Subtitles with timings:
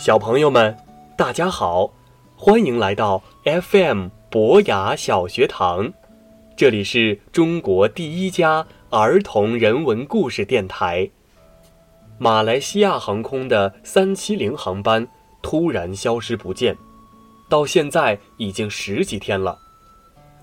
[0.00, 0.74] 小朋友们，
[1.14, 1.92] 大家好，
[2.34, 5.92] 欢迎来到 FM 博雅小学堂，
[6.56, 11.10] 这里是中国第一家儿童人文故事电台。
[12.16, 15.06] 马来西亚航空的三七零航班
[15.42, 16.74] 突然消失不见，
[17.50, 19.58] 到现在已经十几天了。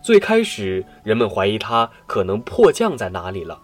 [0.00, 3.60] 最开始人们怀疑它可能迫降在哪里了，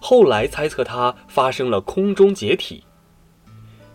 [0.00, 2.82] 后来猜测它发生了空中解体。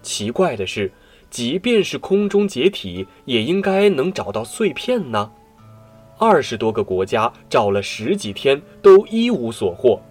[0.01, 0.89] 奇怪的是。
[1.29, 5.31] 即便是空中解体，也应该能找到碎片呢。
[6.17, 10.01] 二十多个国家找了十几天，都一无所获。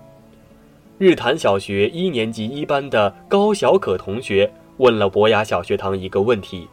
[0.98, 6.69] 日坛小学一年级一班的高小可同学问了博雅小学堂一个问题：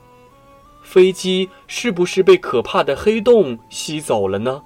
[0.83, 4.61] 飞机是不是被可怕的黑洞吸走了呢？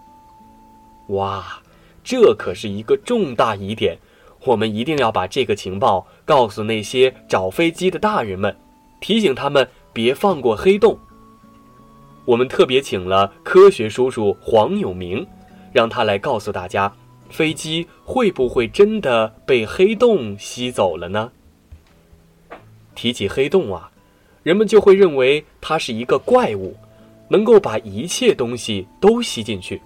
[1.08, 1.62] 哇，
[2.04, 3.98] 这可是一个重大疑点，
[4.44, 8.56] 我们一定要把这个情报告诉那些找飞机的大人们。
[9.00, 10.98] 提醒他们别放过黑洞。
[12.26, 15.26] 我们特别请了科学叔叔黄永明，
[15.72, 16.94] 让他来告诉大家，
[17.30, 21.32] 飞机会不会真的被黑洞吸走了呢？
[22.96, 23.90] 提起黑洞啊，
[24.44, 26.76] 人们就会认为它是一个怪物，
[27.30, 29.82] 能够把一切东西都吸进去，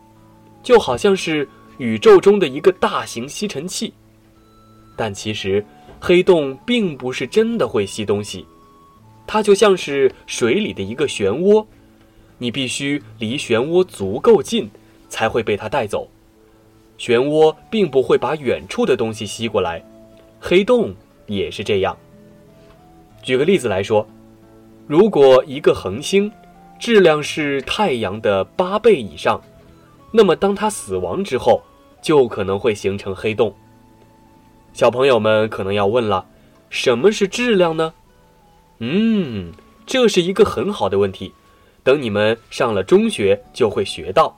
[0.63, 3.93] 就好像是宇宙中的一个大型吸尘器。
[4.95, 5.63] 但其实，
[5.99, 8.45] 黑洞并不是真的会吸东西。
[9.33, 11.65] 它就像是水里的一个漩涡，
[12.37, 14.69] 你必须离漩涡足够近，
[15.07, 16.09] 才会被它带走。
[16.99, 19.81] 漩涡并不会把远处的东西吸过来，
[20.37, 20.93] 黑洞
[21.27, 21.97] 也是这样。
[23.23, 24.05] 举个例子来说，
[24.85, 26.29] 如果一个恒星
[26.77, 29.41] 质量是太阳的八倍以上，
[30.11, 31.63] 那么当它死亡之后，
[32.01, 33.55] 就可能会形成黑洞。
[34.73, 36.25] 小朋友们可能要问了，
[36.69, 37.93] 什么是质量呢？
[38.83, 39.53] 嗯，
[39.85, 41.33] 这是一个很好的问题，
[41.83, 44.35] 等你们上了中学就会学到。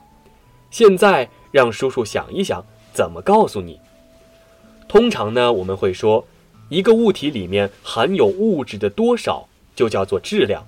[0.70, 2.62] 现在让叔叔想一想
[2.92, 3.80] 怎么告诉你。
[4.90, 6.28] 通常呢，我们会说，
[6.68, 10.68] 一个物体里面含有物质的多少就叫做质量，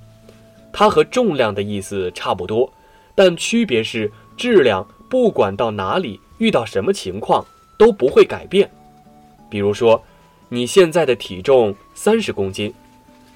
[0.71, 2.71] 它和重量的意思差不多，
[3.13, 7.45] 但区别是质量不管到哪里遇到什么情况
[7.77, 8.71] 都不会改变。
[9.49, 10.01] 比如说，
[10.47, 12.73] 你现在的体重三十公斤。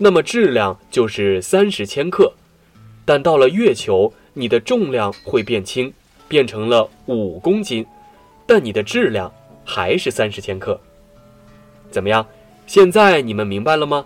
[0.02, 2.32] 那么质量就是三十千克，
[3.04, 5.92] 但到了月球，你的重量会变轻，
[6.30, 7.86] 变成了五公斤，
[8.48, 9.30] 但你的质量
[9.66, 10.80] 还是三十千克。
[11.92, 12.26] 怎么样？
[12.66, 14.06] 现在你们明白了吗？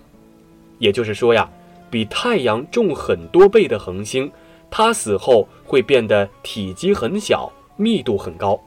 [0.80, 1.48] 也就是说呀，
[1.92, 4.32] 比太阳重很多倍的恒星，
[4.72, 8.60] 它死后会变得体积很小，密度很高，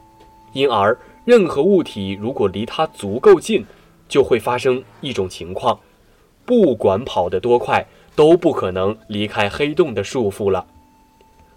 [0.53, 3.65] 因而任何物体如果离它足够近，
[4.07, 5.77] 就会发生一种情况。
[6.47, 7.85] 不管跑得多快，
[8.15, 10.65] 都不可能离开黑洞的束缚了。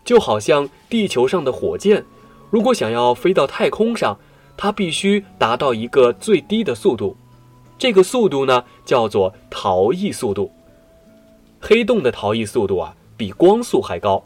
[0.05, 2.05] 就好像地球上的火箭，
[2.51, 4.19] 如果想要飞到太空上，
[4.57, 7.17] 它必须达到一个最低的速度，
[7.79, 10.51] 这个速度呢叫做逃逸速度。
[11.61, 14.25] 黑洞的逃逸速度啊比光速还高，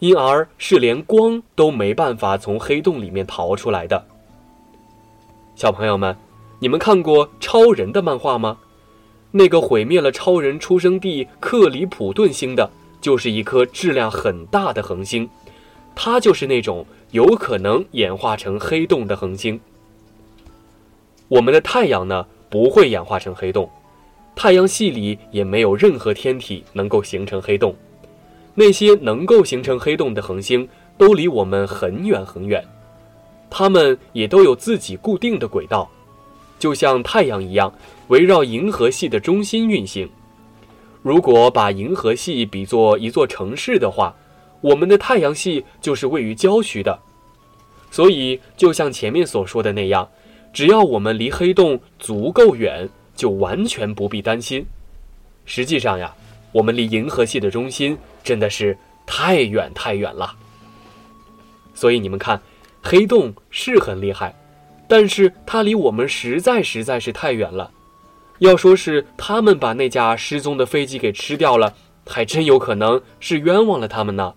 [0.00, 4.04] 因而是连光都没办法从黑洞里面逃出来的。
[5.56, 6.14] 小朋友们，
[6.58, 8.58] 你们看过超人的漫画吗？
[9.36, 15.28] 那个毁灭了超人出生地克里普顿星的，就是一颗质量很大的恒星，
[15.92, 19.60] 它就是那种有可能演化成黑洞的恒星。
[21.26, 23.68] 我们的太阳呢，不会演化成黑洞，
[24.36, 27.74] 太阳系里也没有任何天体能够形成黑洞。
[28.54, 32.64] 那些能够形成黑洞的恒星，都离我们很远很远，
[33.50, 35.90] 它们也都有自己固定的轨道。
[36.64, 37.70] 就像太阳一样，
[38.08, 40.08] 围绕银河系的中心运行。
[41.02, 44.16] 如果把银河系比作一座城市的话，
[44.62, 46.98] 我们的太阳系就是位于郊区的。
[47.90, 50.08] 所以，就像前面所说的那样，
[50.54, 54.64] 只要我们离黑洞足够远，就完全不必担心。
[55.44, 56.14] 实际上呀，
[56.50, 58.74] 我们离银河系的中心真的是
[59.04, 60.34] 太远太远了。
[61.74, 62.40] 所以你们看，
[62.82, 64.34] 黑洞是很厉害。
[64.86, 67.70] 但是它离我们实在实在是太远了，
[68.38, 71.72] 要说是他们把那架失踪的飞机给吃掉了，
[72.06, 74.34] 还真有可能是冤枉了他们呢。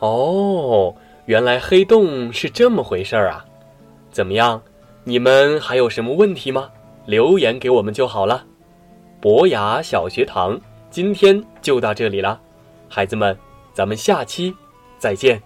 [0.00, 0.94] 哦，
[1.26, 3.44] 原来黑洞是这么回事儿啊！
[4.10, 4.60] 怎么样，
[5.04, 6.68] 你们还有什么问题吗？
[7.06, 8.44] 留言给我们就好了。
[9.20, 10.60] 博雅小学堂
[10.90, 12.38] 今天就到这里了，
[12.88, 13.36] 孩子们，
[13.72, 14.54] 咱们下期
[14.98, 15.40] 再见。